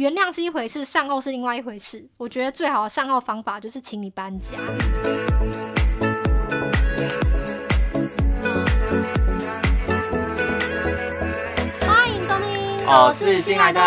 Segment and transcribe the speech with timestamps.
[0.00, 2.08] 原谅是一回事，善后是另外一回事。
[2.18, 4.56] 我觉得最好的善后方法就是请你搬家。
[11.80, 13.80] 欢迎收听，我是新来的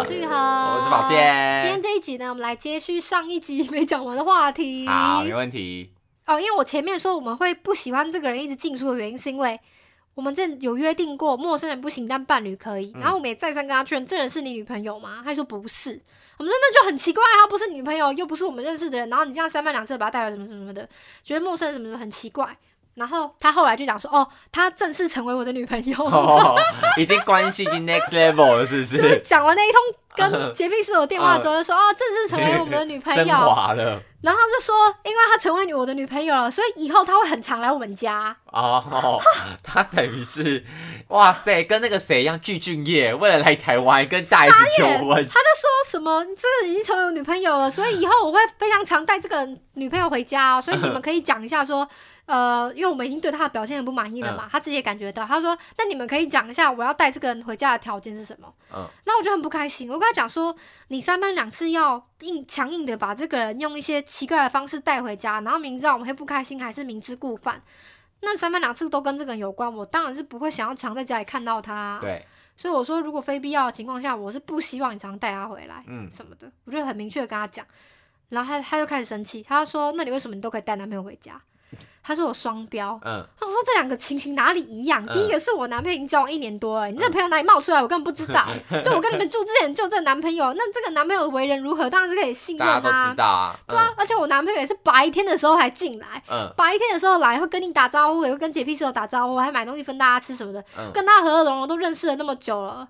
[0.00, 4.84] 我是玉和，我我是宝健今天这一集呢，我们来接续上一集 没讲完的话题。
[4.88, 5.92] 好，没问题。
[6.26, 9.60] 哦，因为我前面说我们会不喜欢这个人一直进出的原因，是因为
[10.14, 12.92] 我们这有约定过，陌生人不行，但伴侣可以。
[12.94, 15.22] 嗯然后我们也再三跟他确认，这人是你女朋友吗？
[15.24, 16.00] 他说不是。
[16.36, 20.88] 我们说那就很奇怪，他不是女朋友，又不是我们认识的人，然后你这样三番两次地把他带来什么什么什么的，
[21.22, 22.56] 觉得陌生人什么什么很奇怪。
[22.94, 25.96] 然后他后来就讲说，哦，他正式成为我的女朋友。
[26.04, 26.56] 哦，
[26.96, 29.18] 已经关系已经 next level 了，是不就是是？
[29.24, 33.34] 讲完那一通跟 洁癖室友电话之后，就说哦，正式成为我们的女朋升友。
[34.24, 38.34] 然后就说，因为他成为我的女朋友了，所以以后他会很常来我们家。
[38.46, 39.20] 哦，
[39.62, 40.64] 他等于是，
[41.08, 50.60] 哇塞，跟那个谁一样，具俊晔为了来台湾跟大 S 求婚，他就说什么你真的已经成为我女朋友了，所以以后我会非常常带这个女朋友回家哦。
[50.62, 51.88] 所以你们可以讲一下说，
[52.26, 55.24] 呃，因为我们已经对他的表现很不满意了嗯嘛，他自己也感觉到。
[55.24, 58.52] 他说，那你们可以讲一下我要带这个人回家的条件是什么？
[58.74, 60.52] 嗯，那我就很不开心，我跟他讲说，
[60.88, 67.62] 你三番两次要硬强硬的把这个人用一些奇怪的方式带回家，然后明知道我们会不开心，还是明知故犯。
[68.20, 72.26] 那三番两次都跟这个人有关，我当然是不会想要常在家里看到他啊、对，
[72.56, 77.66] 所以我说，如果非必要的情况下，我是不希望你常带他回来，嗯什么的，我就很明确的跟他讲。
[78.30, 81.40] 然后他他就开始生气，他就说：“那你为什么你都可以带男朋友回家？”
[82.02, 83.00] 他说我双标。
[83.04, 85.04] 嗯，他说这两个情形哪里一样？
[85.06, 87.80] 嗯第一个是我男朋友已经交往一年多了，你这个朋友哪里冒出来？
[87.80, 88.46] 我根本不知道。
[88.82, 93.14] 就我跟你们住之前就这个男朋友，那这个男朋友的为人如何，当然是可以信任大家都知啊。
[93.16, 93.56] 道啊。
[93.66, 100.62] 对啊，而且我男朋友也是白天的时候才进来，嗯白天的时候来会跟你打招呼，也会跟洁癖室友打招呼，还买东西分大家吃什么的。
[100.78, 102.86] 嗯跟他和和融融都认识了那么久了，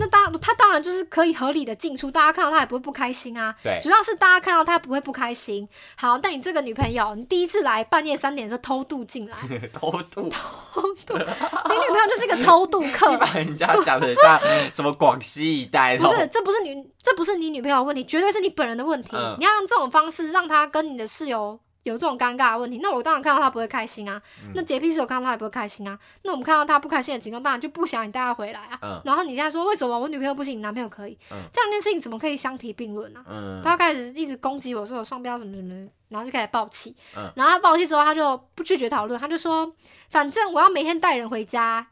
[0.00, 3.54] 那当他当然就是可以合理的进出，大家看到他也不会不开心啊。
[3.62, 5.68] 对，主要是大家看到他不会不开心。
[5.94, 9.36] 好，但你这个女朋友，你第一次来半夜三点的时候偷渡进来，
[9.70, 13.16] 偷渡偷渡，你女朋友就是一个偷渡客 你。
[13.18, 14.40] 把人家讲的像
[14.72, 19.10] 什么广西一带，不是，这不是你，这不是你女朋友的问题，绝对是你本人的问题。
[19.14, 24.20] 嗯你要用这种方式让他跟你的室友有这种尴尬的问题，那我当然看到他不会开心啊。
[24.44, 25.98] 嗯那洁癖室友看到他也不会开心啊。
[26.22, 28.78] 那我们看到他不开心的情况，当然就不想你带他回来啊。
[28.82, 31.18] 嗯然后你现在说为什么我女朋友不行，你男朋友可以？
[31.30, 36.94] 嗯这两件事情怎么可以相提并论呢、嗯他开始一直攻击我说我双标什么什么，然后就开始爆气。
[37.16, 39.72] 嗯然后他爆气之后，他就不拒绝讨论，他就说，
[40.10, 41.86] 反正我要每天带人回家，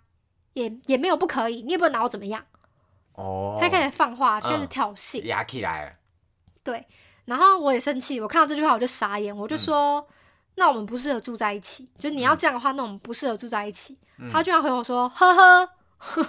[0.53, 2.45] 也也没有不可以，你也不能拿我怎么样。
[3.15, 5.25] 哦，他开始放话，就开始嗯挑衅。
[5.25, 5.93] 压起来了，
[6.63, 6.87] 对，
[7.29, 10.09] 然后我也生气，我看到这句话我就傻眼，我就说，
[10.55, 11.87] 那我们不适合住在一起。
[11.99, 13.99] 就你要这样的话，那我们不适合住在一起。
[14.19, 15.71] 嗯他居然回我说，呵呵。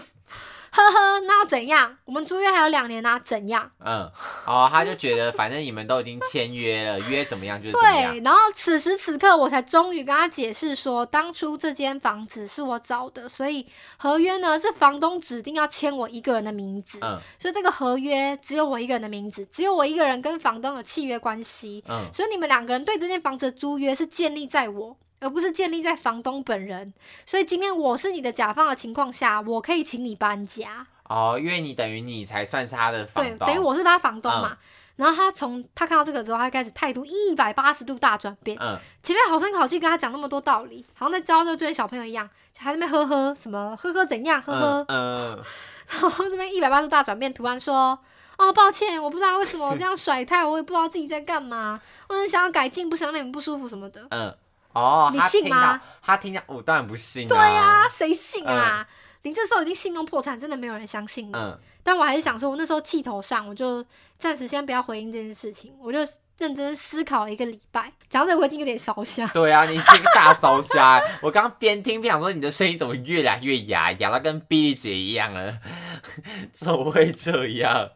[0.72, 1.97] 呵呵，那要怎样？
[2.06, 3.72] 我们租约还有两年啊，怎样？
[3.80, 4.09] 嗯，
[4.46, 13.66] 哦，他就觉得反正你们都已经签约了，约怎么样就是怎么样对，，然后此时此刻我才终于跟他解释说，当初这间房子是我找的，所以
[13.97, 24.97] 合约呢是房东指定要签我一个人的名字，嗯所以这个合约只有我一个人的名字，只有我一个人跟房东有契约关系，嗯所以你们两个人对这间房子的租约是建立在我。
[25.19, 26.94] 而不是建立在房东本人，
[27.25, 30.88] 所以今天我是你的甲方的情况下，我可以请你搬家。
[31.03, 34.58] 哦，因为你等于你才算是他的房对，等于我是他房东嘛。
[34.96, 38.58] 然后他从他看到这个之后，他开始态度一百八十度大转变。
[38.59, 45.44] 嗯前面好声好气跟他讲那么多道理，好像在教这追小朋友一样，还在那边呵呵什么呵呵怎样呵呵嗯，嗯
[45.90, 47.97] 然后这边一百八十度大转变，突然说。
[48.38, 51.81] 哦，抱歉，我不知道为什么我这样甩态，我也不知道自己在干嘛。
[52.08, 54.08] 我很想要改进，不想让你们不舒服什么的。
[54.12, 54.34] 嗯，
[54.74, 55.81] 哦，你信吗？
[56.02, 57.30] 他听到，我当然不信、啊。
[57.30, 58.88] 对呀、谁信啊？
[59.24, 61.34] 你这时候已经信用破产，真的没有人相信你。
[61.34, 63.84] 嗯但我还是想说，我那时候气头上，我就
[64.19, 65.97] 暂时先不要回应这件事情，我就
[66.38, 67.91] 认真思考了一个礼拜。
[68.09, 69.28] 讲到这个，我已经有点烧香。
[69.29, 75.58] 对啊，你这个大烧虾， 我刚刚边听边想说，你的声音怎么越来越哑，哑到跟碧丽姐一样了？
[76.53, 77.91] 怎么会这样？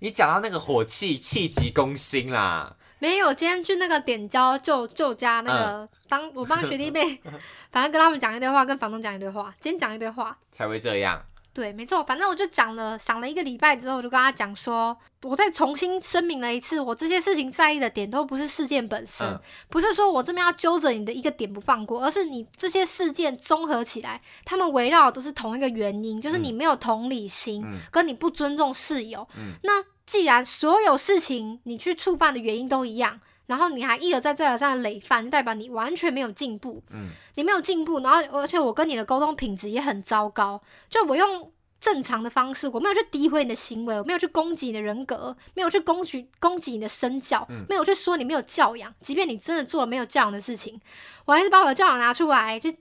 [0.00, 2.74] 你讲到那个火气，气急攻心啦。
[2.98, 7.20] 没有，今天去那个点交旧旧家那个，当我帮学弟妹，
[7.70, 10.36] 反正跟他们讲一堆话，跟房东讲一堆话，今天讲一堆话。
[10.50, 11.22] 才会这样。
[11.54, 29.26] 对，没错，反正我就讲了，想了一个礼拜之后，我就跟他讲说，我再重新声明了一次，我这些事情在意的点都不是事件本身，嗯不是说我这边要揪着你的一个点不放过，而是你这些事件综合起来，他们围绕都是同一个原因，就是你没有同理心，嗯跟你不尊重室友。
[29.36, 36.82] 嗯那既然所有事情你去触犯的原因都一样，然后你还一而再再而三的累犯，就代表你完全没有进步。
[36.90, 40.60] 嗯你没有进步，然后而且我跟你的沟通品质也很糟糕。
[40.88, 48.92] 就我用正常的方式，我没有去诋毁你的行为，我没有去攻击你的人格，没有去攻击攻击你的身教，嗯没有去说你没有教养。
[49.02, 50.80] 即便你真的做了没有教养的事情，
[51.26, 52.72] 我还是把我的教养拿出来，就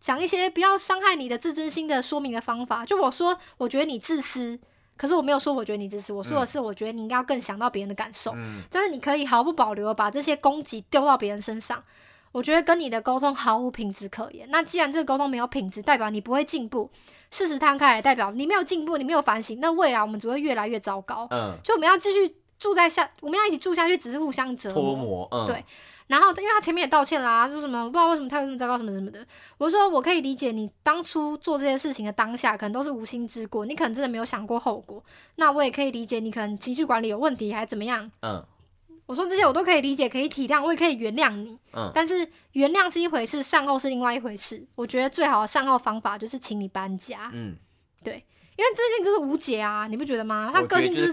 [0.00, 2.86] 讲一些不要伤害你的自尊心的说明的方法。
[2.86, 4.58] 就我说，我觉得你自私，
[4.96, 8.32] 可是我没有说我觉得你支持，我说的是我觉得你应该要更想到别人的感受。
[8.34, 11.82] 嗯但是你可以毫不保留地把这些攻击丢到别人身上，
[12.32, 14.46] 我觉得跟你的沟通毫无品质可言。
[14.50, 16.90] 那既然这个沟通没有品质，代表你不会进步。
[17.30, 21.26] 事实摊开来，代表你没有进步，你没有反省，那未来我们只会越来越糟糕。
[21.30, 25.28] 嗯，就我们要继续住在下，我们要一起住下去，只是互相折磨。
[25.46, 25.64] 对
[26.08, 29.26] 然后，因为他前面也道歉啦，说什么我不知道为什么态度这么糟糕，什么什么的。
[29.58, 35.02] 我说我可以理解你当初做这些事情的当下，可能都是无心之过，你可能真的没有想过后果。
[35.34, 38.10] 那我也可以理解你可能情绪管理有问题，还是怎么样。
[38.20, 38.44] 嗯
[39.06, 41.56] 我说这些我都可以理解，可以体谅，我也可以原谅你。
[41.72, 44.66] 嗯但是原谅是一回事，善后是另外一回事。
[44.74, 47.56] 我觉得最好的善后方法就是请你搬家，嗯，
[48.56, 50.50] 因为这件就是无解啊，你不觉得吗？
[50.52, 51.12] 他个性就是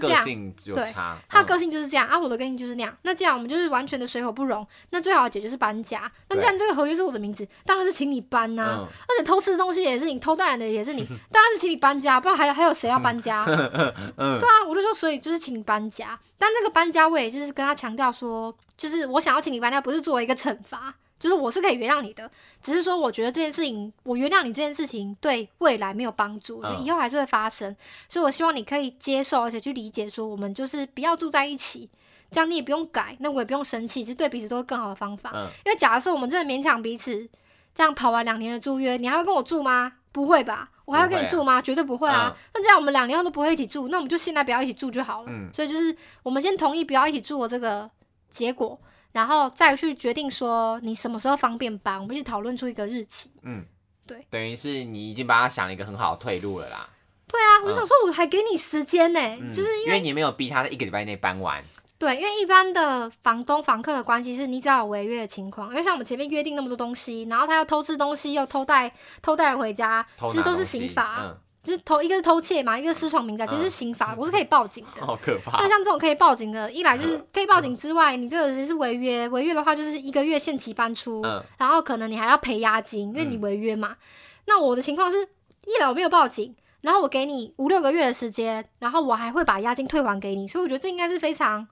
[0.56, 0.92] 这样，对
[1.28, 2.96] 他的个性就是这样啊，我的个性就是那样。
[3.02, 6.10] 那既然我们就是完全的水火不容，那最好的解决是搬家。
[6.28, 13.44] 那对既然这个合约是我的名字，当然是请你搬呐、嗯而且偷吃的东西也是你，偷带来的也是你，当然是请你搬家，不然还有还有谁要搬家？
[14.16, 16.18] 嗯对啊，我就说，所以就是请你搬家。
[16.38, 20.94] 但这个搬家，我也就是跟他强调说，就是我想要请你搬家，不是作为一个惩罚，
[21.24, 22.30] 就是我是可以原谅你的，
[22.62, 27.74] 只是说我觉得这件事情，我原谅你这件事情对未来没有帮助，就嗯以后还是会发生。
[28.10, 31.88] 所以我希望你可以接受，而且去理解，说我们就是不要住在一起。
[32.30, 35.32] 这样你也不用改，那我也不用生气，其实对彼此都是更好的方法。
[35.34, 37.26] 嗯因为假设我们真的勉强彼此，
[37.74, 39.94] 这样跑完两年的租约，你还会跟我住吗？
[40.12, 40.68] 不会吧？
[40.84, 41.62] 我还会跟你住吗？
[41.62, 42.36] 绝对不会啊。
[42.52, 45.28] 那这样我们两年后都不会一起住，那我们就现在不要一起住就好了。
[45.30, 47.90] 嗯所以就是我们先同意不要一起住的这个
[48.28, 48.78] 结果，
[49.14, 53.30] 然后再去决定说你什么时候方便搬，我们一起讨论出一个日期。
[53.44, 53.64] 嗯，
[54.04, 56.88] 对，等于是你已经帮他想了一个很好的退路了啦，
[57.28, 61.62] 对啊，我想说我还给你时间呢、嗯，就是因为你没有逼他在一个礼拜内搬完，
[61.96, 75.04] 对，因为一般的房东房客的关系是你只要有违约的情况，因为像我们前面约定那么多东西，然后他要偷吃东西，又偷带偷带人回家，其实都是刑法，嗯，就是偷一个是偷窃嘛，一个是私闯民宅，其实是刑法，我是可以报警的。
[75.04, 75.52] 好可怕。
[75.52, 83.96] 那，像这种可以报警的，一来就是可以报警之外，你这个人是违约，违约的话就是一个月限期搬出，嗯然后可能你还要赔押金，因为你违约嘛。
[84.44, 85.26] 那我的情况是，
[85.66, 91.66] 一来我没有报警，然后我给你五六个月的时间，然后我还会把押金退还给你，所以我觉得这应该是非常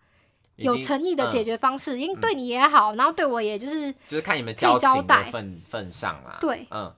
[0.56, 6.90] 有诚意的解决方式，因为对你也好，然后对我也就是，就是看你们交情的交代份份上啦，对，嗯。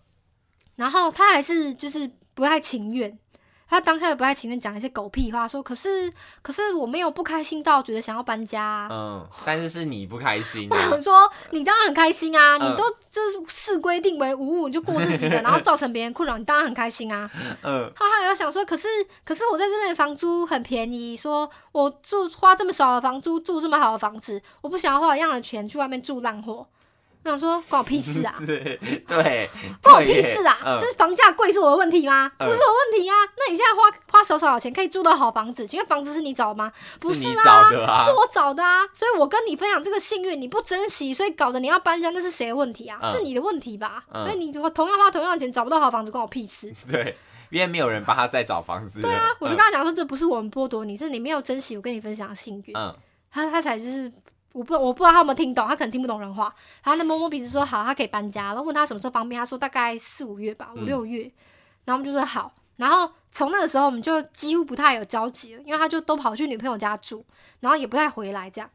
[0.77, 3.19] 然后他还是就是不太情愿。
[3.67, 17.29] 他当下的不太情愿讲一些狗屁话，说可是可是我没有不开心到觉得想要搬家啊、嗯，但是是你不开心我 说，你当然很开心啊，嗯你都就是视规定为无物，你就过自己的， 然后造成别人困扰，你当然很开心啊。
[17.63, 18.87] 嗯他还有想说，可是
[19.25, 26.69] 可是我在这边的房租很便宜，说我住花这么少的房租住这么好的房子，我不想要花一样的钱去外面住烂货。
[27.25, 28.35] 我想说，关我屁事啊！
[28.47, 28.79] 对
[29.09, 29.51] 对，
[29.83, 30.59] 关我屁事啊！
[30.65, 32.31] 嗯就是房价贵是我的问题吗？
[32.39, 33.15] 嗯不是我问题啊！
[33.37, 36.71] 那你现在花花少少的钱可以住到好房子，请问房子是你找的吗？
[37.01, 38.81] 不是你啊，是我找的啊！
[38.93, 42.99] 所以我跟你分享这个幸运，你不珍惜，所以搞得你要搬家，那是谁的问题啊？
[43.03, 44.05] 嗯是你的问题吧？
[44.13, 46.73] 嗯所以你同样花同样的钱找不到好房子，关我屁事！
[46.91, 47.17] 对，
[47.51, 52.77] 因为没有人帮他再找房子，对啊，我就跟他讲说，这不是我们剥夺你，是你没有珍惜我跟你分享的幸运。
[52.77, 52.95] 嗯
[53.31, 54.13] 他他才就是
[54.55, 56.45] 我不我不知道他有没有听懂，他可能听不懂人话。
[56.85, 58.47] 然后他摸摸鼻子说好，他可以搬家。
[58.47, 61.23] 然后问他什么时候方便，他说大概四五月吧，五嗯六月。
[61.85, 62.55] 然后我们就说好。
[62.77, 67.25] 然后从那个时候我们就几乎不太有交集了，因为他就都跑去女朋友家住，
[67.61, 68.71] 然后也不太回来这样。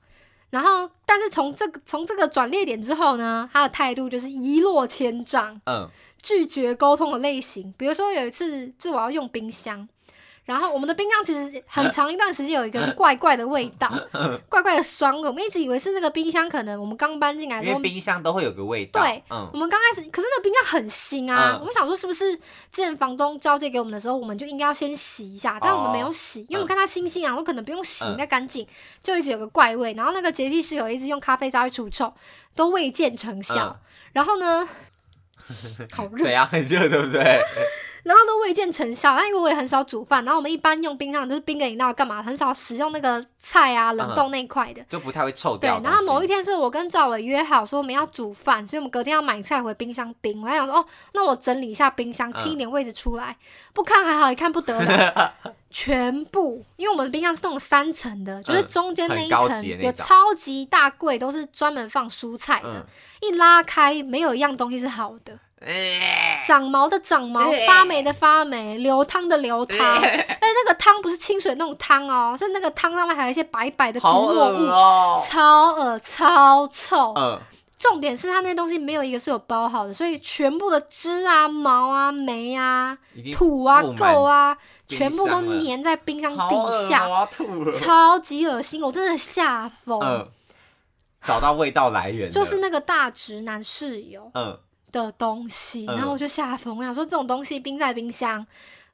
[0.50, 5.88] 然后，但是从这个从这个转捩点之后呢，他的态度就是一落千丈，嗯
[6.22, 7.74] 拒绝沟通的类型。
[7.78, 9.88] 比如说有一次，就我要用冰箱，
[10.50, 13.88] 然后我们的冰箱其实很长一段时间有一个怪怪的味道，
[14.50, 15.27] 怪怪的酸味。
[15.27, 21.51] 我们一直以为是那个冰箱，可能我们刚搬进来的时候因为，冰箱都会有个味道，对嗯我们刚开始，可是那个冰箱很新啊。
[21.53, 25.60] 嗯我们想说，是不是之前房东交接给我们的时候，我们就应该要先洗一下？
[25.62, 28.68] 但我们没有洗，因为我们看它新新啊，我可能不用洗，嗯应该干净，
[29.03, 29.94] 就一直有个怪味。
[29.94, 32.12] 然后那个洁癖室友一直用咖啡渣去除臭，
[32.56, 33.68] 都未见成效。
[33.68, 34.68] 嗯然后呢，
[35.96, 37.39] 好热怎，样很热，对不对？
[38.10, 39.16] 然后都未见成效。
[39.16, 44.82] 但因为我也很少煮饭，然后我们一般用冰箱就是冰个饮料干嘛，很少使用那个菜啊冷冻那一块的。
[44.89, 45.84] 就不太会臭对掉，对。
[45.84, 50.42] 然后某一天是我跟赵伟约好说我们要煮饭，所以我们隔天要买菜回冰箱冰。
[50.42, 53.38] 我还想说，哦，那我整理一下冰箱，嗯清一点位置出来。
[53.74, 55.34] 不看还好，一看不得了，
[55.70, 62.74] 全部，因为我们的冰箱是那种三层的，就是中间那一层有超级大柜，都是专门放蔬菜的。
[62.74, 62.86] 嗯
[63.22, 65.39] 一拉开，没有一样东西是好的，哎
[66.46, 67.66] 长毛的长毛，哎。
[67.68, 69.78] 发霉的发霉，流汤的流汤。
[69.78, 75.24] 哎，那个汤不是清水那种汤哦，是那个汤上面还有一些白白的好恶骨落物，哦。
[75.25, 77.13] 超恶超臭。
[77.18, 77.39] 嗯，
[77.78, 82.98] 重点是它那些东西没有一个是有包好的，所以全部的汁啊、毛啊、霉啊、
[83.34, 87.08] 土啊、垢啊，全部都粘在冰箱底下。
[87.74, 90.00] 超级恶心，我真的吓疯。
[90.01, 90.28] 嗯，
[91.22, 94.32] 找到味道来源就是那个大直男室友。
[94.34, 94.58] 嗯，
[94.91, 98.46] 的东西，嗯然后我就吓疯，我想说这种东西冰在冰箱，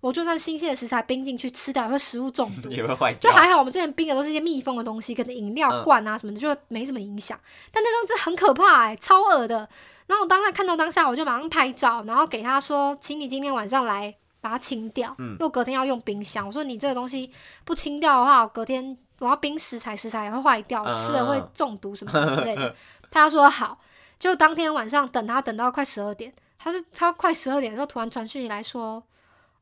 [0.01, 2.69] 我就算新鲜的食材冰进去吃掉也会食物中毒。
[2.73, 3.31] 也会坏掉。
[3.31, 7.39] 就还好，我们之前冰的都是一些密封的东西，可能饮料嗯罐啊什么的，就没什么影响。
[7.71, 9.67] 但那东西很可怕哎、超恶的。
[10.07, 16.45] 然后我当下看到当下，我就马上拍照，然后给他说，请你今天晚上来把它清掉，嗯因为隔天要用冰箱。
[16.45, 17.31] 我说你这个东西
[17.63, 22.75] 不清掉的话，我隔天我要冰食材，食材也会坏掉，我吃了会嗯中毒什么什么之类的。
[23.09, 23.79] 他说好，
[24.17, 29.03] 就当天晚上等他等到快十二点，他是他快十二点的时候突然传讯息来说，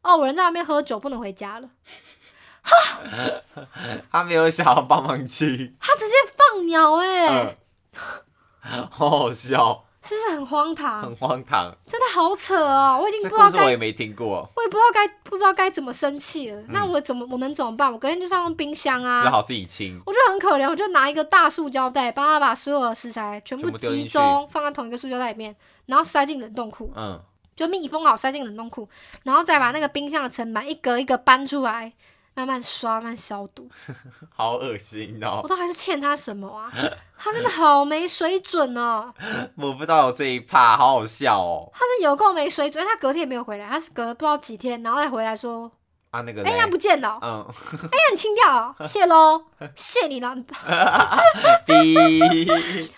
[0.01, 1.69] 哦，我人在外面喝酒，不能回家了。
[2.61, 2.75] 哈
[4.09, 7.57] 他没有想要帮忙去，他直接放鸟哎、
[8.71, 11.01] 嗯， 好好笑，是不是很荒唐？
[11.01, 11.73] 很荒唐。
[11.85, 12.99] 真的好扯哦！
[13.01, 16.61] 我已经不知道该，我也没听过，我也不知道该不知道该怎么生气了。
[16.69, 17.91] 那我怎么我能怎么办？
[17.91, 19.31] 我隔天就是要用冰箱啊只啊。
[19.31, 20.01] 好自己清。
[20.05, 25.55] 我觉得很可怜，我就拿一个大塑胶袋，帮他把所有的食材全部集中放在同一个塑胶袋里面，
[25.85, 27.19] 然后塞进冷冻库，嗯，
[27.55, 28.87] 就密封好塞进冷冻库，
[29.23, 31.93] 然后再把那个冰箱的层板一格一格搬出来，
[32.35, 33.69] 慢慢刷，慢慢消毒。
[34.35, 35.47] 好恶心哦我！
[35.47, 36.71] 都还是欠他什么啊？
[37.17, 39.13] 他真的好没水准哦！
[39.55, 41.69] 我不知道有这一趴，好好笑哦。
[41.73, 45.71] 他是有够没水准，他隔天也没有回来，他是隔了不知道几天，然后再回来说
[46.11, 50.35] 啊，那个哎、嘞他不见了哦，嗯， 哎、你清掉了，谢喽，谢你了，
[51.65, 52.45] 逼，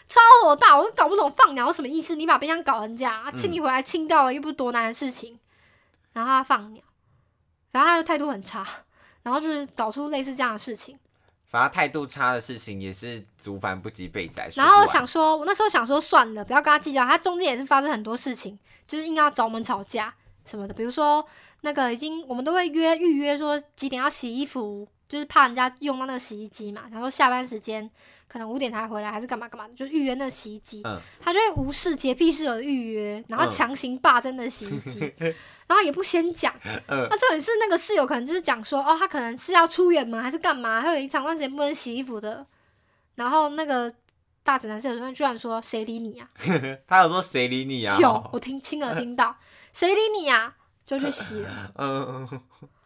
[0.08, 5.40] 超火大，我都搞不懂放鸟什么意思，你把冰箱搞成这样，啊嗯请你回来清掉了，又不是多难的事情，
[6.14, 6.84] 然后他放鸟，
[7.72, 8.66] 然后他的态度很差，
[9.26, 10.96] 然后就是搞出类似这样的事情，
[11.50, 14.48] 反正态度差的事情也是族繁不及备载。
[14.56, 20.14] 然后我想说，我那时候想说算了，不要跟他计较，他中间也是发生很多事情，就是硬要找我们吵架
[20.46, 21.26] 什么的，比如说
[21.62, 27.90] 那个已经我们都会约预约说几点要洗衣服，就是怕人家用到那个洗衣机嘛，然后下班时间
[28.28, 35.14] 可能五点才回来，还是干嘛干嘛的，就预约那个洗衣机，嗯他就会无视洁癖室友的预约，然后嗯强行霸占那个洗衣机，
[35.68, 36.54] 然后也不先讲。
[36.64, 42.46] 嗯那重点是那个室友可能就是讲说，哦，他可能是要出远门还是干嘛，还有一长段时间不能洗衣服的，
[43.16, 43.94] 然后那个
[44.44, 46.28] 大直男室友居然说谁理你啊？
[46.88, 47.98] 他有说谁理你啊？
[48.02, 49.36] 有，我听亲耳听到，
[49.72, 50.56] 谁理你啊？
[50.86, 51.72] 就去洗了。
[51.78, 52.28] 嗯，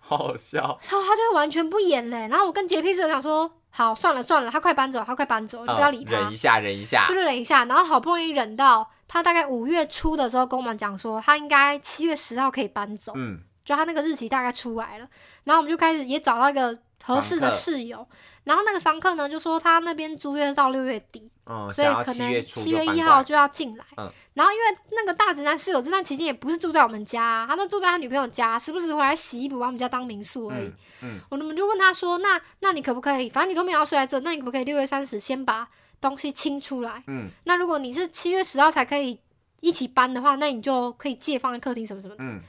[0.10, 0.60] 好好笑。
[0.60, 2.28] 然后他就完全不演嘞。
[2.30, 6.12] 然后我跟洁癖室友讲说，好，算了算了，他快搬走，他快搬走，你不要理他。
[6.12, 7.14] 嗯忍一下，忍一下就。
[7.14, 15.08] 忍一下，然后好不容易忍到他大概五月初的时候跟我们讲说，他应该七月十号可以搬走，嗯，就他那个日期大概出来了，
[15.50, 18.08] 然后我们就开始也找到一个合适的室友，
[18.44, 23.84] 然后那个房客呢就说他那边租约到六月底，嗯，所以可能七月一号就要进来。
[23.98, 30.68] 嗯然后因为那个大直男室友这段期间也不是住在我们家啊、他都住在他女朋友家，时不时回来洗衣服，把我们家当民宿而已。
[30.68, 33.30] 嗯嗯我们就问他说：“那那你可不可以？
[33.30, 35.68] 反正你都没有要睡在这，那你可不可以六月三十先把
[36.00, 37.04] 东西清出来？
[37.08, 39.20] 嗯那如果你是七月十号才可以
[39.60, 42.24] 一起搬的话，那你就可以借放在客厅什么什么的。
[42.24, 42.40] 嗯，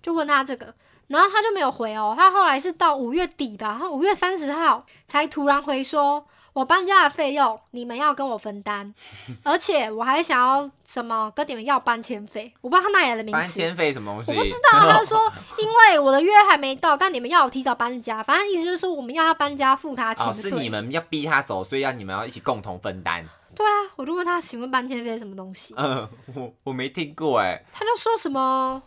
[0.00, 0.72] 就问他这个，
[1.10, 2.14] 然后他就没有回哦。
[2.16, 6.24] 他后来是到五月底吧，他五月三十号才突然回说
[6.54, 8.94] ：“我搬家的费用你们要跟我分担，
[9.42, 13.40] 而且我还想要什么跟你们要搬迁费。”我不知道他哪里来的名词。
[13.40, 14.30] 搬迁费什么东西？
[14.30, 15.18] 我不知道，他就说
[15.58, 23.28] 因为我的约还没到，但你们要我提早搬家，反正意思就是说我们要他搬家付他钱哦，是、你们要逼他走，所以要你们要一起共同分担。
[23.52, 25.74] 对啊，我就问他，请问搬迁费什么东西？
[25.76, 28.80] 嗯，我我没听过哎，他就说什么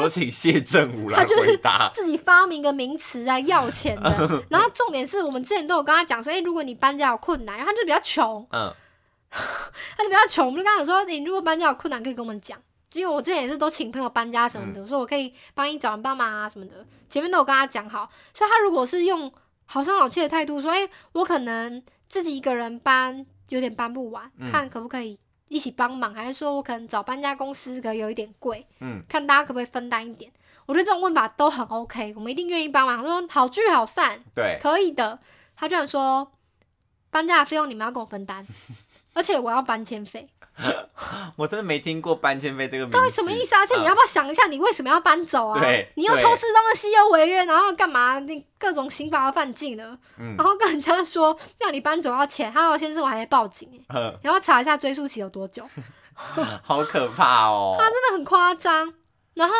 [0.00, 1.90] 有请谢振武来他就是回答。
[1.94, 8.74] 自己发明个名词在要钱的， 然后重点是我们之前都有跟他讲说，哎、如果你搬家有困难，然后他就比较穷，嗯。
[9.34, 12.56] 他就比较穷，我们就跟他讲说，你如果搬家有困难可以跟我们讲，
[12.92, 19.32] 因为我之前也是都请朋友搬家什么的，我说我可以帮你找人帮忙啊什么的，前面都有跟他讲好，所以他如果是用
[19.66, 24.48] 好声好气的态度说，哎、我可能自己一个人搬有点搬不完，嗯。
[24.52, 25.18] 看可不可以
[25.54, 30.28] 一起帮忙，还是说我可能找搬家公司可能有一点贵，嗯，看大家可不可以分担一点。
[30.66, 32.96] 我觉得这种问法都很 OK，我们一定愿意帮忙。
[32.96, 35.20] 他说好聚好散，对，可以的。
[35.54, 36.32] 他居然说
[37.08, 38.44] 搬家的费用你们要跟我分担，
[39.14, 40.28] 而且我要搬迁费，
[41.36, 42.98] 我真的没听过搬迁费这个名字。
[42.98, 43.60] 到底什么意思啊？
[43.62, 45.58] 而且你要不要想一下，你为什么要搬走啊？
[45.60, 48.18] 对你又对偷吃东西又违约，然后干嘛？
[48.20, 53.68] 你各种刑法要犯禁了，嗯然后跟人家说要你搬走要钱，他要先生我还没报警
[54.22, 55.64] 然后查一下追溯期有多久。
[56.62, 57.76] 好可怕哦！
[57.78, 58.94] 他真的很夸张。
[59.34, 59.54] 然后，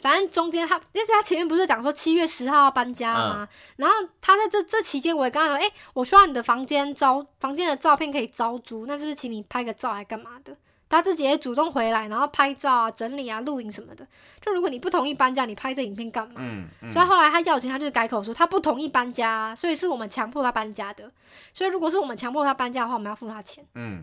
[0.00, 3.48] 反正中间他，因为他前面不是讲说七月十号要搬家吗？
[3.76, 10.56] 然后他在这这期间，我也跟他说，哎、我需要你的房间招房间的照片可以招租，那是不是请你拍个照还干嘛的？
[10.90, 14.06] 他自己也主动回来，然后拍照啊、整理啊、录影什么的。
[14.40, 16.36] 就如果你不同意搬家，你拍这影片干嘛？
[16.38, 21.12] 嗯嗯所以后来他要钱，他就是改口说他不同意搬家，所以是我们强迫他搬家的。
[21.52, 23.62] 所以如果是我们强迫他搬家的话，我们要付他钱。
[23.74, 24.02] 嗯，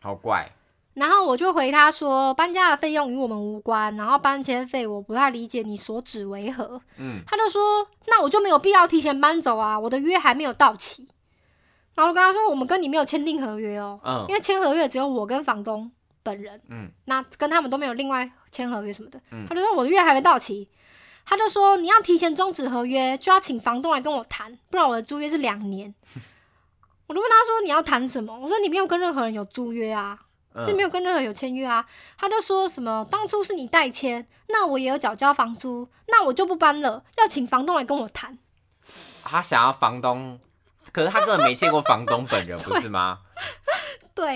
[0.00, 0.50] 好怪。
[0.96, 6.80] 然后我就回他说，搬家的费用与我们无关，然后搬迁费我不太理解你所指为何。
[6.96, 11.06] 嗯他就说，那我就没有必要提前搬走啊，我的约还没有到期。
[11.94, 19.20] 然后我跟他说，我们跟你没有签订合约哦，嗯因为签合约只有我跟房东本人，嗯那跟他们都没有另外签合约什么的。
[19.32, 20.66] 嗯他就说我的约还没到期，
[21.26, 25.94] 他就说你要提前终止合约，就要请房东来跟我谈，不然我的租约是两年。
[27.06, 28.34] 我就问他说你要谈什么？
[28.40, 30.18] 我说你没有跟任何人有租约啊，
[30.66, 31.84] 就没嗯有跟任何有签约啊。
[32.16, 38.38] 他就说什么当初是你代签，那我也有缴交房租，那我就不搬了，要请房东来跟我谈。
[39.24, 40.38] 他想要房东，
[40.92, 43.18] 可是他根本没见过房东本人，不是吗？
[44.14, 44.26] 对，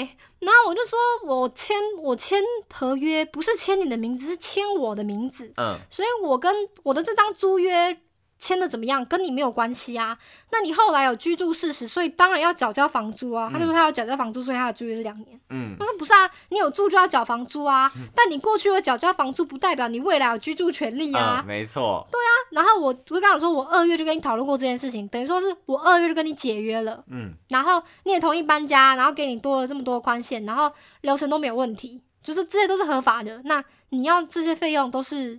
[0.41, 5.51] 然后我就说我签我签合约不是签你的名字，是签我的名字。
[5.57, 7.99] 嗯所以我跟我的这张租约
[8.41, 10.19] 签的怎么样，跟你没有关系啊。
[10.51, 13.49] 那你后来有居住事实，所以当然要缴交房租啊。
[13.53, 15.39] 他就说他要缴交房租，所以他的租约是两年。
[15.51, 21.43] 嗯我说不是啊，你有住就要缴房租啊，但你过去有缴交房租，不代表你未来有居住权利啊。
[21.45, 22.07] 嗯，没错。
[22.11, 33.41] 对啊然后我我就跟他说，我二月就跟你讨论过这件事情，等于说是我二月就跟你解约了，嗯然后你也同意搬家，然后给你多了这么多宽限，然后流程都没有问题，就是这些都是合法的。
[33.45, 35.37] 那你要这些费用都是，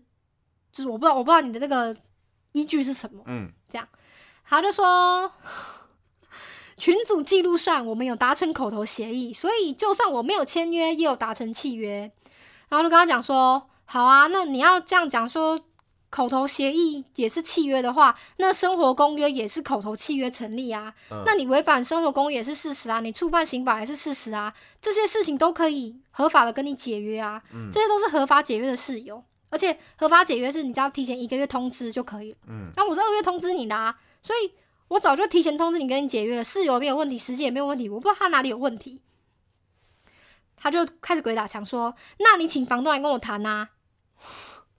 [0.72, 1.96] 就是我不知道我不知道你的这个
[2.52, 3.24] 依据是什么。
[3.26, 3.88] 嗯这样
[4.44, 5.32] 他就说，
[6.78, 12.12] 群组记录上我们有达成口头协议，所以就算我没有签约，也有达成契约。
[12.68, 15.58] 然后就跟他讲说，好啊，那你要这样讲说，
[16.10, 20.94] 口头协议也是契约的话，那生活公约也是口头契约成立啊。
[21.12, 29.24] 嗯那你违反生活公约也是事实啊，你触犯刑法也是事实啊，这些事情都可以合法的跟你解约啊，嗯这些都是合法解约的事由。
[29.52, 32.38] 而且合法解约是你只要提前一个月通知就可以了。
[32.48, 34.54] 嗯那我是二月通知你的啊，所以
[34.88, 39.02] 我早就提前通知你跟你解约了，室友没有问题，时间也没有问题，我不知道他哪里有问题。
[40.56, 43.70] 他就开始鬼打墙说：“那你请房东来跟我谈啊！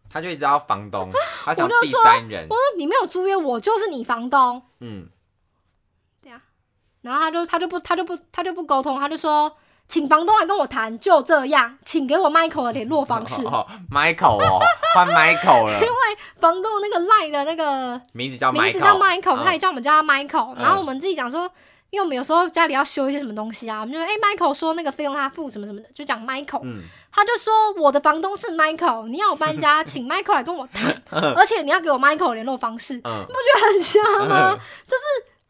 [0.08, 1.10] 他就一直要房东，
[1.44, 2.54] 他想第我就说三人我。
[2.54, 4.62] 说你没有租约，我就是你房东。
[4.80, 5.08] 嗯，”
[7.02, 9.56] 然后他就他就不他就不他就不沟通，他就说
[9.88, 13.44] ：“请房东来跟我谈，就这样，请给我 Michael 的联络方式。
[13.46, 14.58] 哦，Michael 哦，
[14.94, 15.80] 换 Michael 了，
[16.40, 19.44] 房东那个赖的那个名字叫名字叫嗯。
[19.44, 20.62] 他也叫我们叫他 Michael、嗯。
[20.62, 21.42] 然后我们自己讲说，
[21.90, 26.82] 因为我们有时候家里要修一些什么东西啊，我们就说，哎、m i c h a e l 说那个费用他付什么什么的，就讲 Michael，、嗯。
[27.12, 31.02] 他就说我的房东是 Michael，你要我搬家，请 Michael 来跟我谈，
[31.36, 33.26] 而且你要给我 Michael 的联络方式，嗯。
[33.26, 34.58] 不觉得很像吗？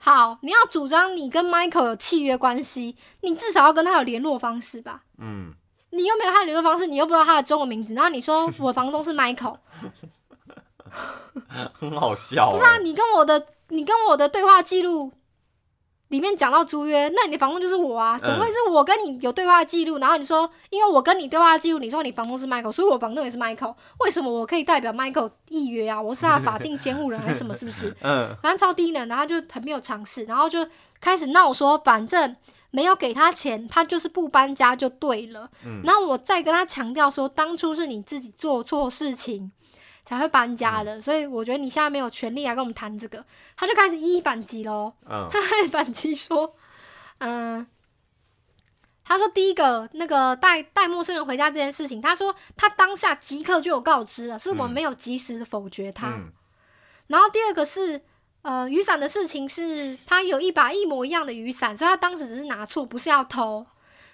[0.04, 5.04] 好，你要主张你跟 Michael 有契约关系，你至少要跟他有联络方式吧。
[5.18, 5.52] 嗯，
[5.90, 9.58] 你又没有他的联络方式，你又不知道他的中文名字，然后你说 我房东是 Michael，
[11.72, 12.52] 很好笑欸。
[12.52, 15.12] 不是啊，你跟我的你跟我的对话记录
[16.12, 19.96] 里面讲到租约，那你的房东就是我啊，怎么会是我跟你有对话记录？
[19.96, 26.00] 然后你说，因为我跟你对话记录，你说你房东是 Michael，所以我房东也是 Michael，为什么我可以代表 Michael 预约啊？
[26.00, 27.56] 我是他法定监护人还是什么？
[27.56, 27.96] 是不是？
[28.04, 30.66] 嗯反正超低能，然后就很没有尝试，然后就
[31.00, 32.36] 开始闹说，反正
[32.70, 35.48] 没有给他钱，他就是不搬家就对了。
[35.64, 39.50] 嗯然后我再跟他强调说，当初是你自己做错事情
[40.04, 43.24] 才会搬家嗯的，所以我觉得你现在没有权利来跟我们谈这个。
[43.56, 46.54] 他就开始一一反击喽，嗯他还反击说，
[47.18, 47.66] 嗯、
[49.04, 56.08] 他说第一个那个带带陌生人回家这件事情，他说他当下即刻就有告知了，是我们没有及时的否决他。
[56.08, 56.32] 嗯
[57.08, 58.00] 然后第二个是，
[58.40, 63.66] 呃，雨伞的事情是他有一把一模一样的雨伞，所以他当时只是拿错，不是要偷。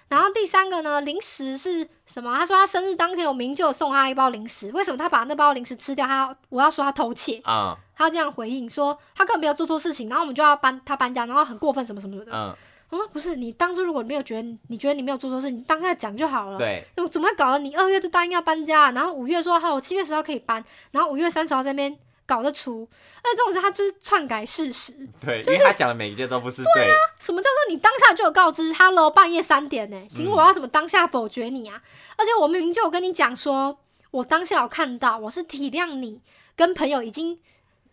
[0.09, 2.35] 然后第三个呢，零食是什么？
[2.35, 6.05] 他说他生日当天我明明就有送他一包零食，为什么他把那包零食吃掉？
[6.07, 12.31] 他要我要说他偷窃，嗯他要这样回应说他根本没有做错事情，然后我们就要搬他搬家，然后很过分什么什么什么的。
[12.33, 12.55] 嗯，
[12.89, 16.57] 我说不是，你当初如果没有觉得你觉得你没有做错事，你当下讲就好了。
[16.57, 21.95] 对，我怎么搞得你二月就答应要搬家，然后五月说好，我七月十号可以搬，然后五月三十号在那边
[22.29, 22.87] 搞得出，
[23.23, 24.93] 而且这种事他就是篡改事实。
[25.19, 31.81] 对，因为他讲的每一件都不是对啊，什么叫做你当下就有告知？Hello，半夜三点呢、请我要怎么当下否决你啊？
[32.17, 33.79] 而且我明明就有跟你讲说，
[34.11, 36.21] 我当下有看到，我是体谅你
[36.55, 37.39] 跟朋友已经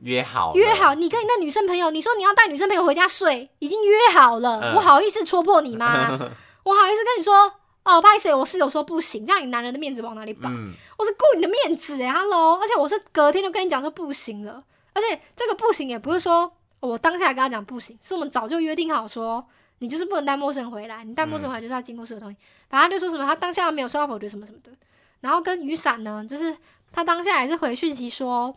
[0.01, 6.09] 约好了约好，你跟你那女生朋友，你说你要带女生朋友回家睡，已经约好了，嗯我好意思戳破你吗？
[6.65, 7.55] 我好意思跟你说，
[7.87, 8.35] 哦，不好意思？
[8.35, 10.49] 我室友说不行，这样你男人的面子往哪里摆？
[10.51, 19.47] 嗯，我是顾你的面子哎，Hello，而且我是隔天就跟你讲说不行了，而且这个不行也不是说我当下跟他讲不行，是我们早就约定好说，
[19.79, 22.37] 你就是不能带陌生人回来，你带陌生人回来就是要经过室友同意。
[22.69, 24.73] 反正他就说什么他当下没有收到否决什么什么的，
[25.21, 26.57] 然后跟雨伞呢，就是
[26.91, 28.53] 他当下也是回讯息说，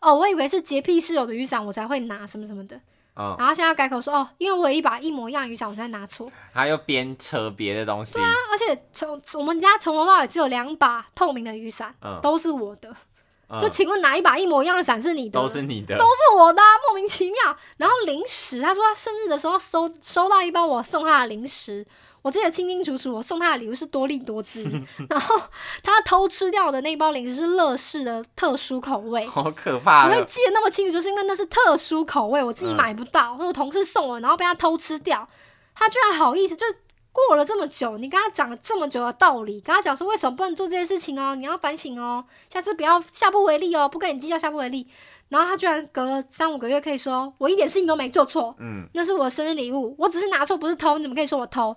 [0.00, 2.80] 哦，我以为是洁癖室友的雨伞我才会拿什么什么的，
[3.16, 12.90] 嗯，然后现在改口说哦，因为我有一把一模一样的雨伞我才拿错，他又边扯别的东西，对啊而且从我们家从头到尾只有两把透明的雨伞，嗯，都是我的。
[12.90, 15.38] 嗯就请问哪一把一模一样的伞是你的？
[15.38, 17.56] 都是你的，都是我的啊、莫名其妙。
[17.76, 21.86] 然后零食，他说他生日的时候收收到一包我送他的零食，
[22.24, 24.64] 我记得清清楚楚，我送他的礼物是多利多滋，
[25.10, 25.36] 然后
[25.82, 29.26] 他偷吃掉的那包零食是乐事的特殊口味。
[29.26, 35.28] 好可怕，我会记得那么清楚，就是因为那是特殊口味，我自己嗯买不到，是我同事送我，然后被他偷吃掉。
[35.74, 36.64] 他居然好意思，就
[37.12, 44.88] 过了这么久，你跟他讲了这么久的道理，跟他讲说为什么不能做这件事情哦，你要反省哦，下次不要下不为例哦，不跟你计较下不为例。
[45.28, 51.76] 然后他居然隔了三五个月可以说我一点事情都没做错，嗯，那是我的生日礼物，我只是拿错不是偷，你怎么可以说我偷？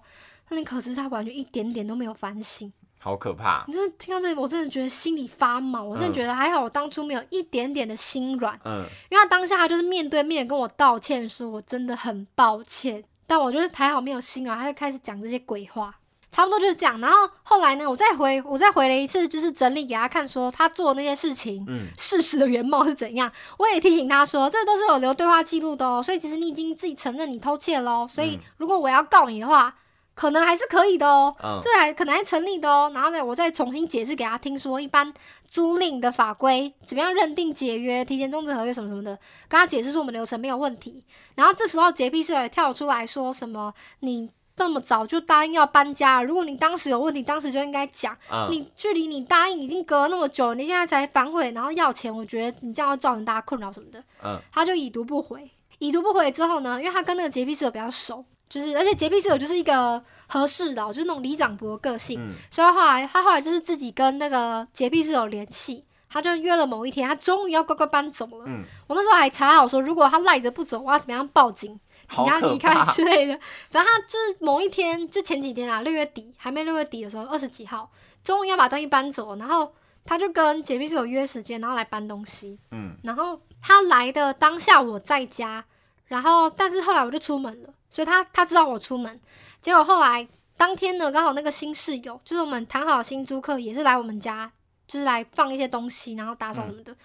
[0.50, 2.72] 那你可知他完全一点点都没有反省。
[3.00, 8.60] 好可怕，你真的听到这里，我真的觉得心里发毛，我真的嗯觉得还好，我当初没有一点点的心软。
[8.66, 15.96] 嗯，因为他当下他就是面对面跟我道歉，说我真的很抱歉，但我就是还好没有心软，他就开始讲这些鬼话，
[16.32, 17.00] 差不多就是这样。
[17.00, 23.32] 然后后来呢，我再回我再回了一次，就是整理给他看，说他做的那些事情，嗯，事实的原貌是怎样。
[23.60, 29.76] 我也提醒他说，这都是有留对话记录的哦，所以其实你已经自己承认你偷窃喽，所以嗯如果我要告你的话，
[30.18, 31.34] 可能还是可以的哦。
[31.42, 32.92] 嗯，这还可能还成立的哦。
[32.94, 35.14] 然后呢，我再重新解释给他听，说一般
[35.48, 41.04] 租赁的法规怎么样认定解约、提前终止合约什么什么的，跟他解释说我们流程没有问题。
[41.36, 44.30] 然后这时候洁癖室友也跳出来说什么你。
[44.60, 48.18] 那么早就答应要搬家，如果你当时有问题，当时就应该讲。
[48.28, 54.04] 嗯，你距离你答应已经隔了那么久，你现在才反悔，然后要钱，我觉得你这样会造成大家困扰什么的。
[54.24, 55.48] 嗯，他就已读不回。
[55.78, 68.46] 已读不回之后呢，因为他跟那个洁癖室友比较熟，就是而且洁癖室友就是一个合适的哦、就是那种里长伯的个性，嗯，所以他后来他后来就是自己跟那个洁癖室友联系，他就约了某一天，他终于要乖乖搬走了。
[68.48, 71.80] 嗯，我那时候还查好说，如果他赖着不走，我要怎么样报警。
[72.10, 73.38] 请他离开之类的，
[73.70, 77.92] 反正他就是某一天，就前几天啊，六月底还没六月底的时候，二十几号，
[78.24, 79.74] 终于要把东西搬走，然后
[80.06, 82.58] 他就跟洁癖室友约时间，然后来搬东西。
[82.72, 85.66] 嗯，然后他来的当下我在家，
[86.06, 89.20] 然后但是后来我就出门了，所以他他知道我出门，
[89.62, 94.52] 结果后来当天呢，刚好那个新室友，就是我们谈好新租客，也是来我们家，
[94.88, 96.96] 就是来放一些东西，然后打扫什么的。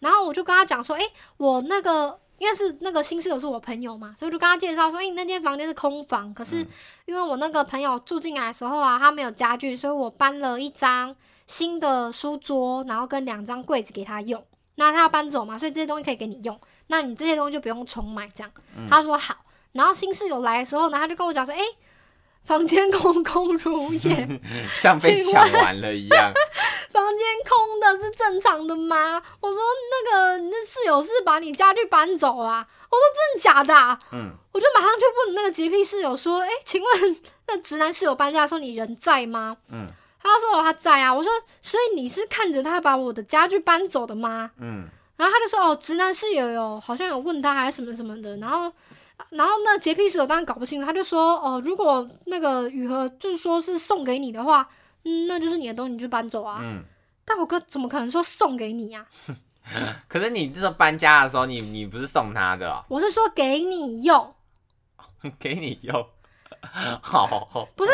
[0.00, 1.04] 然后我就跟他讲说，诶，
[1.36, 6.68] 我那个因为是那个新室友是我朋友嘛，所以我就跟他介绍说，诶，你那间房间是空房，可是嗯
[7.06, 11.14] 因为我那个朋友住进来的时候啊，他没有家具，所以我搬了一张
[11.46, 14.44] 新的书桌，然后跟两张柜子给他用。
[14.74, 16.60] 那他要搬走嘛，所以这些东西可以给你用。
[16.88, 18.52] 那你这些东西就不用重买，这样。
[18.88, 19.36] 他说好。
[19.72, 21.60] 然后新室友来的时候呢，他就跟我讲说：“诶，
[22.44, 24.40] 房间空空如也，
[24.74, 26.32] 像被抢完了一样，
[26.90, 29.58] 房间空的是正常的吗？”我说
[30.06, 39.86] ：“那个，那室友是把你家具搬走啊？”我说：“真的假的、啊？”嗯，我就马上就问那个洁癖室友说：“诶，请问那直男室友搬家的时候你人在吗？”嗯，
[40.22, 48.72] 他说：“哦，他在啊。”我说：“所以你是看着他把我的家具搬走的吗？”嗯，然后他就说：“哦，直男室友有好像有问他还是什么什么的。”然后，
[49.30, 54.68] 然后那洁癖室友当然搞不清楚，他就说：“哦，如果那个雨荷就是说是送给你的话，
[55.04, 56.60] 嗯，那就是你的东西，你就搬走啊。
[56.62, 56.82] 嗯。
[57.24, 59.06] 但我哥怎么可能说送给你呀、
[60.08, 64.34] 可是你这时候搬家的时候，你你不是送他的、哦，我是说给你用，
[65.38, 66.06] 给你用，
[67.02, 67.90] 好，不是。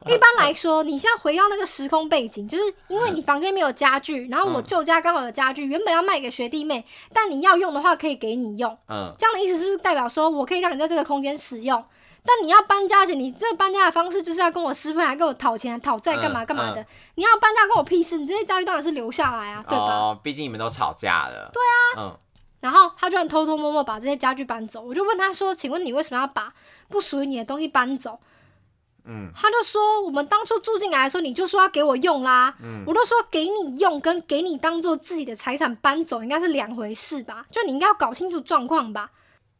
[0.06, 8.78] 一般来说，你现在回到那个时空背景，就是因为你房间没有家具，然后我嗯舅家刚好有家具，原本要卖给学弟妹，但你要用的话可以给你用。
[8.88, 11.84] 嗯这样的意思是不是代表说我可以让你在这个空间使用？
[12.24, 16.84] 但你要搬家前，你这搬家的方式就是要跟我私奔，还跟我讨钱、讨债，干嘛嗯干嘛的？
[17.14, 18.18] 你要搬家跟我屁事？
[18.18, 19.84] 你这些家具当然是留下来啊，对吧？
[19.84, 22.18] 哦，毕竟你们都吵架了，对啊，嗯
[22.60, 26.52] 然后他居然偷偷摸摸把这些家具搬走，我就问他说：“请问你为什么要把
[26.88, 28.18] 不属于你的东西搬走？”
[29.08, 32.54] 嗯他就说：“我们当初住进来的时候，你就说要给我用啦。
[32.62, 37.46] 嗯我都说给你用跟给你当做自己的财产搬走应该是两回事吧？
[37.50, 39.10] 就你应该要搞清楚状况吧。”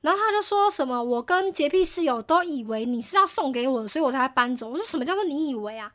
[0.01, 5.91] 然后他就说什么：“我跟洁癖室友都以为你是要送给我的，所以我才搬走。”我说：“什么叫做你以为啊？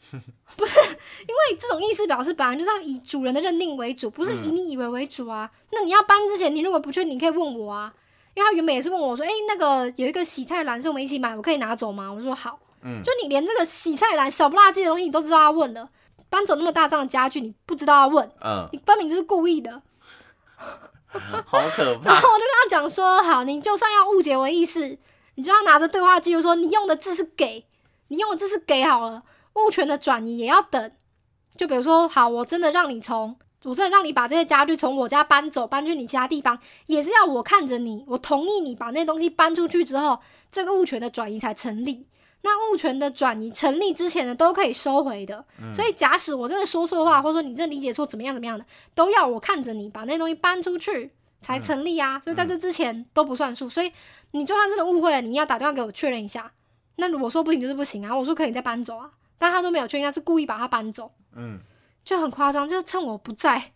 [0.56, 5.50] 不是，因为这种意思表示本来就是要以主人的认定为主，不是以你以为为主啊。
[5.70, 7.94] 那你要搬之前，你如果不确定，你可以问我啊。
[8.34, 12.58] 因为他原本也是问我说：‘诶，那个有一个洗菜篮是我们一起买，我可以拿走吗？’我说好。
[12.82, 15.90] 嗯，就你连这个洗菜篮小不拉几的东西你都知道要问了，
[16.28, 19.82] 搬走那么大张的家具你不知道要问，嗯，你分明就是故意的。
[21.44, 22.20] 好可怕然。
[22.20, 24.96] 后我就跟他讲说，好，你就算要误解我的意思，
[25.34, 27.64] 你就要拿着对话记录说，你用的字是给，
[28.08, 30.92] 你用的字是给好了，物权的转移也要等。
[31.56, 40.20] 就比如说，好，我真的让你从，我真的让你把这些家具从我家搬走，搬去你其他地方，也是要我看着你，我同意你把那东西搬出去之后，
[40.52, 42.06] 这个物权的转移才成立。
[42.42, 45.44] 那物权的转移成立之前呢，都可以收回的。
[45.74, 51.10] 所以假使我真的说错话，或者说你真的理解错，怎么样怎么样的，都要我看着你把那东西搬出去
[51.42, 52.20] 才成立啊。
[52.24, 53.68] 所以在这之前都不算数。
[53.68, 53.92] 所以
[54.30, 56.50] 你就算真的误会了，你要打电话给我确认一下。
[56.96, 61.58] 那我说不行就是不行啊，我说可以再搬走啊，但他都没有确认，他是故意把它搬走，嗯，
[62.04, 63.72] 就很夸张，就趁我不在。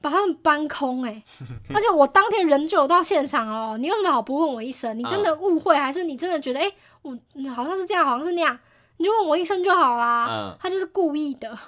[0.00, 1.22] 把他们搬空哎、
[1.74, 4.96] 而且我当天人就有到现场哦，你有什么好不问我一声？
[4.98, 6.70] 你真的误会，还是你真的觉得哎、
[7.02, 8.58] 我嗯好像是这样，好像是那样，
[8.98, 10.26] 你就问我一声就好啦。
[10.28, 11.58] 嗯他就是故意的，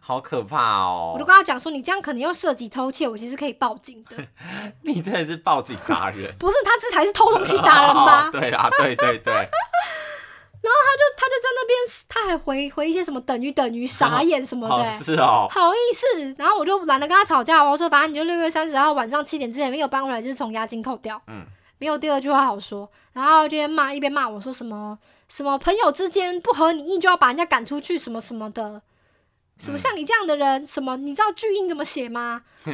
[0.00, 1.24] 好可怕哦我就！
[1.24, 4.16] 跟他讲说，你这样可能又涉及偷窃，我其实可以报警的。
[4.82, 6.34] 你真的是报警达人。
[6.38, 8.26] 不是他这才是偷东西达人吧？
[8.28, 9.48] 哦对啦，对对对，
[10.70, 21.44] 他就他就在那边，他还回回一些什么等于等于傻眼什么的、欸是哦，好意思，然后我就懒得跟他吵架，我说反正你就六月三十号晚上七点之前没有搬回来，就是从押金扣掉，嗯，
[21.78, 22.88] 没有第二句话好说。
[23.12, 28.82] 然后就边骂一边骂我说什么什么朋友之间不合你意就要把人家赶出去什么什么的，
[29.58, 32.42] 什么嗯像你这样的人，什么你知道巨婴怎么写吗？
[32.66, 32.72] 他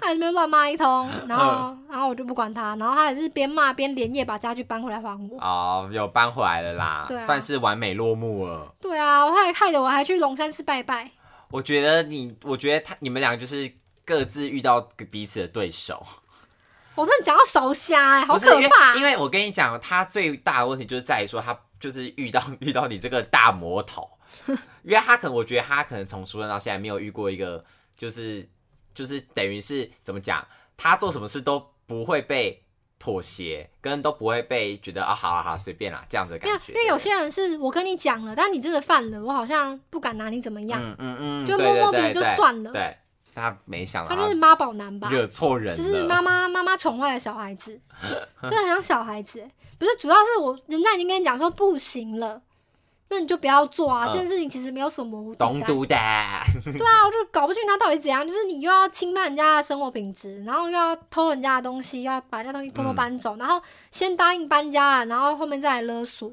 [0.00, 5.38] 在那边乱骂一通，然后然后我就不管他，然后他也是边骂边连夜把家具搬回来还我。
[5.38, 8.74] 哦，有搬回来了啦，算是完美落幕了。
[8.80, 11.10] 对啊，我还害得我还去龙山寺拜拜。
[11.50, 13.72] 我觉得你，我觉得他你们俩就是
[14.04, 16.04] 各自遇到彼此的对手，
[16.96, 18.96] 我真的讲到烧虾哎、好可怕！
[18.96, 24.10] 因为我跟你讲，他最大的问题就是在于说，他就是遇到 遇到你这个大魔头，
[24.84, 27.64] 因为他可能我觉得他可能从出生到现在没有遇过一个，
[27.96, 28.48] 就是
[28.92, 32.62] 就是等于是怎么讲，他做什么事都不会被
[32.98, 36.72] 妥协，跟都不会被觉得啊，好好好随便啦这样子的感，觉。
[36.72, 42.72] 因为有些人是我跟你讲了，但你真的犯了，我好像不敢拿你怎么样，嗯嗯嗯，就对摸摸鼻就算了。
[42.72, 42.96] 对，
[43.34, 47.80] 他没想到他就是妈宝男吧，惹错人，就是妈妈妈妈宠坏了小孩子，
[48.42, 49.40] 真的很像小孩子。
[49.40, 49.50] 欸。
[49.76, 52.40] 不是，主要是我人家已经跟你讲说不行了，
[53.14, 54.06] 那你就不要做啊。
[54.08, 55.46] 嗯这件事情其实没有什么模糊地带。
[55.46, 55.94] 东都的，
[56.64, 66.30] 对啊，我就搞不清他到底怎样，就是你又要侵犯人家的生活品质，然后又要偷人家的东西，要把人家东西偷偷嗯搬走，然后先答应搬家了，然后后面再来勒索。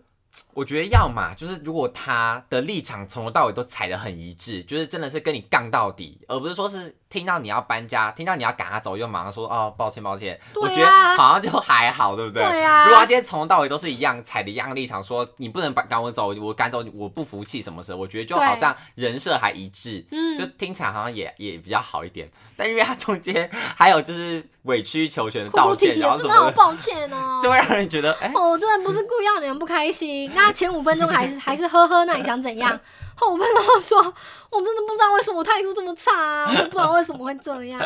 [0.54, 12.42] 我觉得要嘛，就是如果他的立场从头到尾都踩得很一致，就是真的是跟你杠到底，而不是说是听到你要搬家，听到你要赶他走，又马上说哦抱歉抱歉，啊我觉得好像就还好，对不对？
[12.42, 22.32] 对啊如果他今天从头到尾都是一样踩的一样的立场，说你不能赶赶我走，我赶走我不服气什么的，我觉得就好像人设还一致，嗯，就听起来好像也也比较好一点。
[22.56, 27.40] 但因为他中间还有就是委曲求全的道歉，哭哭啼啼的，然后什么好抱歉哦。
[27.44, 28.32] 就会让人觉得哎。
[28.34, 30.32] 哦，我真的不是故意让你们不开心。
[30.34, 32.80] 那前五分钟还是还是呵呵，那你想怎样？
[33.22, 33.98] 后我朋友说，
[34.50, 37.80] 我真的不知道为什么我态度这么差、啊，我不知道为什么会这样。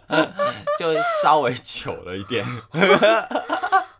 [0.78, 2.44] 就稍微久了一点。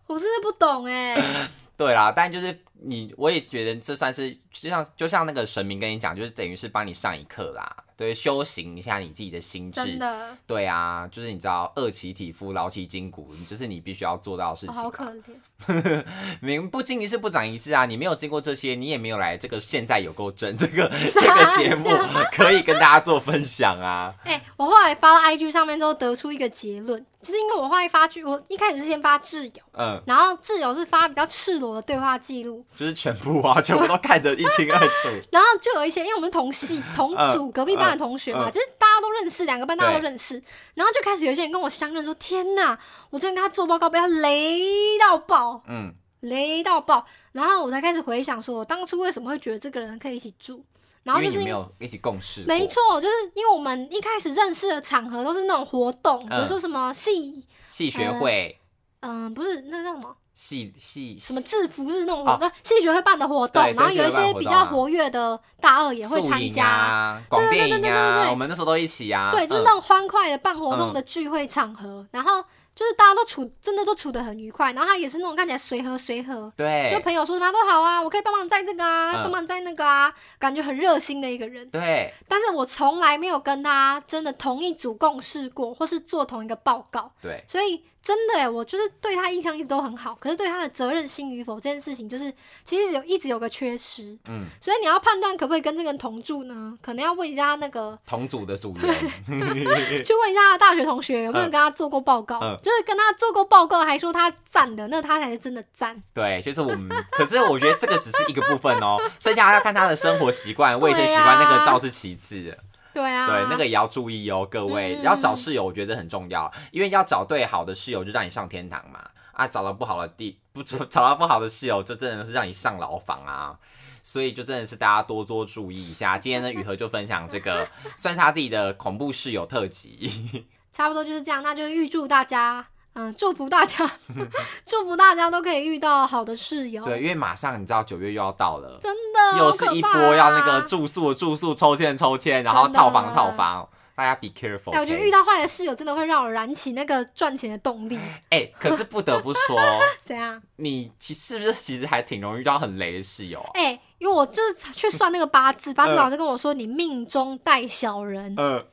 [0.07, 1.17] 我真的不懂哎、
[1.77, 9.85] 对啦，但就是你，我也觉得这算是就像就像那个神明跟你讲，就是等于是帮你上一课啦，对，修行一下你自己的心智。
[9.85, 15.13] 真的，对啊，就是你知道饿其体肤，劳其筋骨，这是你必须要做到的事情、我好可啊。
[15.13, 15.37] 怜。
[16.43, 21.89] 名不经一事不长一智啊，你没有经过这些，你也没有来这个现在有够真 这个这个节目
[22.33, 24.15] 可以跟大家做分享啊。
[24.25, 35.09] 哎、我后来发到 IG 上面之后，得出一个结论，就是因为我后来发去，我一开始是先发挚友，嗯，然后挚友是发比较赤裸的对话记录，就是全部啊，全部都看得一清二楚。
[35.31, 40.43] 然后就有一些，因为我们同系同组隔壁班的同学嘛，嗯嗯就是大家都认识，两个班大家都认识，
[40.75, 42.79] 然后就开始有些人跟我相认说：“天哪，
[43.11, 50.65] 我之前跟他做报告被他雷到爆，嗯，雷到爆。”然后我才开始回想，说我当初为什么会觉得这个人可以一起住，
[51.03, 52.45] 然后就是没有一起共事。
[52.47, 58.59] 没错，就是因为我们一开始认识的场合都是那种活动，比如说什么系，系学会、
[59.01, 67.19] 嗯、不是那叫什么系系什么制服日那种哦活动，系学会办的活动，然后有一些比较活跃的大二也会参加。
[67.31, 69.31] 对对对对对啊，对我们那时候都一起呀。
[69.33, 72.45] 对，就是嗯那种欢快的办活动的聚会场合，然后
[72.75, 81.67] 就是大家都处真的都处得很愉快，然后他也是那种看起来随和随和，对，就朋友说什么都好啊，我可以帮忙在这个啊，嗯帮忙在那个啊，感觉很热心的一个人。
[81.71, 92.33] 对，但是我从来没有跟他真的同一组共事过，或是做同一个报告，对，所以真的哎，我就是对他印象一直都很好，可是对他的责任心与否这件事情，就是
[92.65, 94.17] 其实有一直有个缺失。
[94.29, 96.79] 嗯，所以你要判断可不可以跟这个人同住呢？
[96.81, 98.95] 可能要问一下那个同组的组员，
[100.05, 106.01] 去问一下他的大学同学有没有跟他做过报告，嗯就是跟他做过报告还说他赞的，那他才是真的赞。
[106.15, 107.05] 对，就是我们。
[107.11, 112.57] 可是我觉得这个只是一个部分哦，剩下要看他的生活习惯、 卫生习惯，那个倒是其次。
[112.97, 119.11] 对啊，对，那个也要注意哦，各位嗯要找室友，我觉得很重要，因为要找对好的室友，就让你上天堂嘛。
[119.33, 123.59] 啊，找到不好的地 不找到不好的室友，就真的是让你上牢房啊。
[124.03, 126.17] 所以就真的是大家多多注意一下。
[126.17, 130.47] 今天呢，雨禾就分享这个 算是他自己的恐怖室友特辑。
[130.73, 133.89] 差不多就是这样，那就预祝大家，嗯，祝福大家，
[134.65, 136.83] 祝福大家都可以遇到好的室友。
[136.83, 147.99] 对，因为马上你知道九月又要到了，真的又是一波要那个住宿的住宿，抽签的抽签，然后套房的套房，大家 be careful 哎、我觉得遇到坏的室友真的会让我燃起那个赚钱的动力。
[148.31, 149.59] 哎、可是不得不说，
[150.03, 150.41] 怎样？
[150.57, 153.51] 你其是不是其实还挺容易遇到很雷的室友啊？
[153.55, 158.65] 哎、因为我就是去算那个八字，八字嗯老师跟我说，你命中带小人，嗯，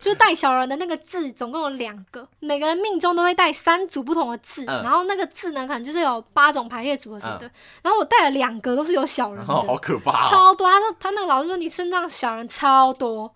[0.00, 7.50] 就是带小人的那个字总共有两个，每个人命中都会带三组不同的字，嗯然后那个字呢，可能就是有八种排列组合什么的，
[7.82, 10.30] 然后我带了两个都是有小人的，哦，好可怕哦！
[10.30, 10.66] 超多。
[10.66, 13.30] 他说他那个老师说你身上小人超多，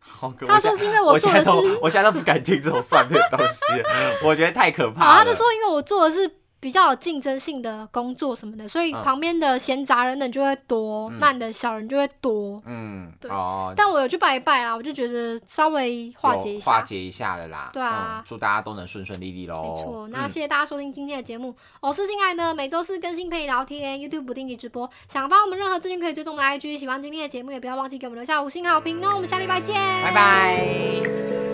[0.00, 0.54] 好可怕。
[0.54, 3.64] 他说是因为我现在做的是都，我现在都不敢听这种算命的东西，
[4.24, 5.18] 我觉得太可啊，怕了。
[5.18, 6.41] 他就说因为我做的是。
[6.62, 12.62] 比较有竞争性的工作什么的，所以嗯旁边的闲杂人等就会多，嗯那你的小人就会多。
[12.64, 16.70] 嗯，对哦，但我有去拜一拜啦，我就觉得稍微化解一下。
[16.70, 17.70] 化解一下的啦。
[17.72, 19.74] 对啊嗯祝大家都能顺顺利利喽。
[19.74, 24.88] 没错，那嗯谢谢大家收听今天的节目，我是亲爱的，每周四更新陪你聊天，YouTube 不定期直播。
[25.08, 29.14] 想发我们任何资讯可以追踪我们的 IG，喜欢今天的节目也不要忘记给我们留下五星好评哦。
[29.16, 31.51] 我们下礼拜见，拜拜。